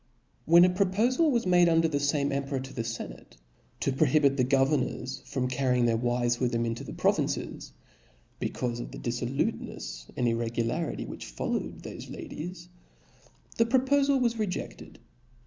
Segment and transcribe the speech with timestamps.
[0.45, 3.37] When a propofal was made under the fame em peror to the ienare,
[3.81, 7.73] to prohibit the governors from carrying their wives with them into the provinces,
[8.41, 12.67] becaufe of the diflblutenefs and irregularity which followed thofe ladies,
[13.57, 14.97] the propofal was rejeded.